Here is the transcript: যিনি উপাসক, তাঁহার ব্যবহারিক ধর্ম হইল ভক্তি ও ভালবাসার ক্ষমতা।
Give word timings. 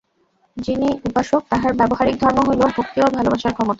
যিনি 0.57 0.89
উপাসক, 1.07 1.41
তাঁহার 1.49 1.73
ব্যবহারিক 1.73 2.15
ধর্ম 2.17 2.39
হইল 2.47 2.61
ভক্তি 2.75 2.99
ও 3.01 3.07
ভালবাসার 3.15 3.53
ক্ষমতা। 3.53 3.69